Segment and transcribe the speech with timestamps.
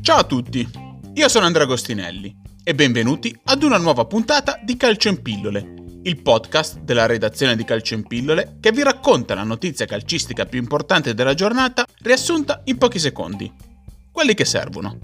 [0.00, 0.68] Ciao a tutti,
[1.14, 6.22] io sono Andrea Agostinelli e benvenuti ad una nuova puntata di Calcio in Pillole, il
[6.22, 11.14] podcast della redazione di Calcio in Pillole che vi racconta la notizia calcistica più importante
[11.14, 13.52] della giornata riassunta in pochi secondi,
[14.12, 14.98] quelli che servono.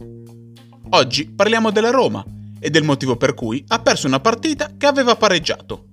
[0.90, 2.24] Oggi parliamo della Roma
[2.60, 5.86] e del motivo per cui ha perso una partita che aveva pareggiato.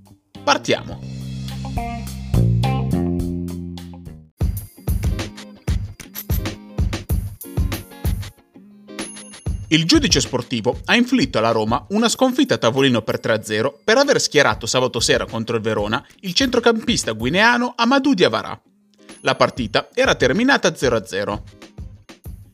[0.44, 1.15] Partiamo!
[9.76, 14.22] Il giudice sportivo ha inflitto alla Roma una sconfitta a tavolino per 3-0 per aver
[14.22, 18.58] schierato sabato sera contro il Verona il centrocampista guineano Amadou Diavara.
[19.20, 21.42] La partita era terminata 0-0.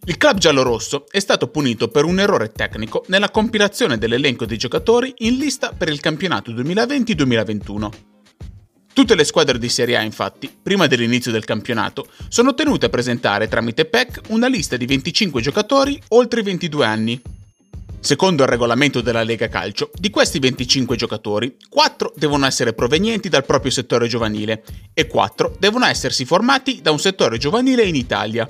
[0.06, 5.14] Il club giallorosso è stato punito per un errore tecnico nella compilazione dell'elenco dei giocatori
[5.20, 8.11] in lista per il campionato 2020-2021
[8.94, 13.48] Tutte le squadre di Serie A, infatti, prima dell'inizio del campionato, sono tenute a presentare
[13.48, 17.22] tramite PEC una lista di 25 giocatori oltre i 22 anni.
[18.02, 23.46] Secondo il regolamento della Lega Calcio, di questi 25 giocatori, 4 devono essere provenienti dal
[23.46, 28.50] proprio settore giovanile e 4 devono essersi formati da un settore giovanile in Italia.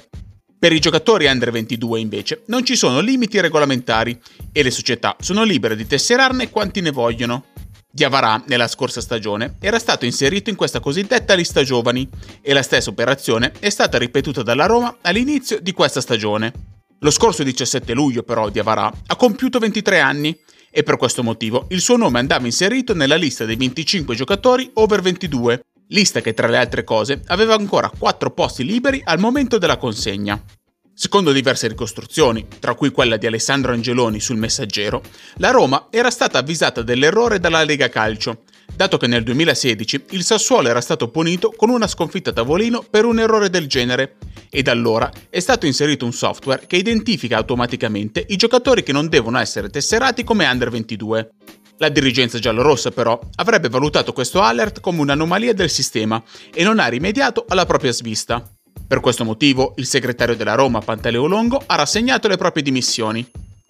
[0.57, 4.19] Per i giocatori under 22 invece non ci sono limiti regolamentari
[4.51, 7.45] e le società sono libere di tesserarne quanti ne vogliono.
[7.93, 12.07] Diavarà, nella scorsa stagione, era stato inserito in questa cosiddetta lista giovani
[12.41, 16.53] e la stessa operazione è stata ripetuta dalla Roma all'inizio di questa stagione.
[16.99, 21.81] Lo scorso 17 luglio però Diavarà ha compiuto 23 anni e per questo motivo il
[21.81, 26.57] suo nome andava inserito nella lista dei 25 giocatori over 22, lista che tra le
[26.57, 30.41] altre cose aveva ancora 4 posti liberi al momento della consegna.
[30.93, 35.01] Secondo diverse ricostruzioni, tra cui quella di Alessandro Angeloni sul Messaggero,
[35.37, 38.43] la Roma era stata avvisata dell'errore dalla Lega Calcio,
[38.75, 43.05] dato che nel 2016 il Sassuolo era stato punito con una sconfitta a tavolino per
[43.05, 44.17] un errore del genere,
[44.49, 49.07] e da allora è stato inserito un software che identifica automaticamente i giocatori che non
[49.07, 51.31] devono essere tesserati come under 22.
[51.77, 56.21] La dirigenza giallorossa però avrebbe valutato questo alert come un'anomalia del sistema
[56.53, 58.47] e non ha rimediato alla propria svista.
[58.91, 63.25] Per questo motivo, il segretario della Roma, Pantaleo Longo, ha rassegnato le proprie dimissioni.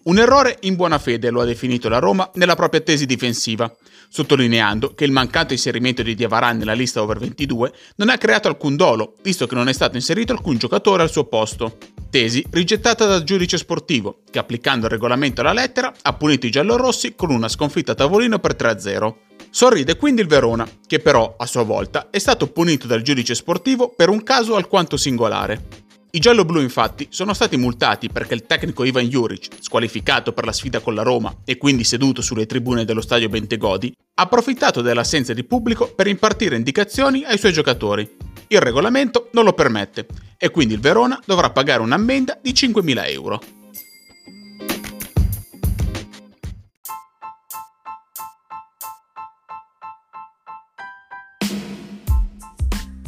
[0.06, 3.72] Un errore in buona fede lo ha definito la Roma nella propria tesi difensiva,
[4.08, 8.74] sottolineando che il mancato inserimento di Diavarà nella lista over 22 non ha creato alcun
[8.74, 11.78] dolo, visto che non è stato inserito alcun giocatore al suo posto.
[12.10, 17.14] Tesi rigettata dal giudice sportivo, che applicando il regolamento alla lettera ha punito i giallorossi
[17.14, 19.14] con una sconfitta a tavolino per 3-0.
[19.54, 23.92] Sorride quindi il Verona, che però, a sua volta, è stato punito dal giudice sportivo
[23.94, 25.80] per un caso alquanto singolare.
[26.12, 30.80] I giallo-blu infatti sono stati multati perché il tecnico Ivan Juric, squalificato per la sfida
[30.80, 35.44] con la Roma e quindi seduto sulle tribune dello stadio Bentegodi, ha approfittato dell'assenza di
[35.44, 38.10] pubblico per impartire indicazioni ai suoi giocatori.
[38.46, 40.06] Il regolamento non lo permette
[40.38, 43.40] e quindi il Verona dovrà pagare un'ammenda di 5.000 euro.